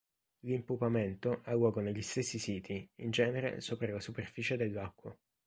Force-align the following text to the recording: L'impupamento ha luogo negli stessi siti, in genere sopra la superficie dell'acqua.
L'impupamento 0.39 1.41
ha 1.43 1.53
luogo 1.53 1.79
negli 1.79 2.01
stessi 2.01 2.39
siti, 2.39 2.89
in 2.95 3.11
genere 3.11 3.61
sopra 3.61 3.91
la 3.91 3.99
superficie 3.99 4.57
dell'acqua. 4.57 5.15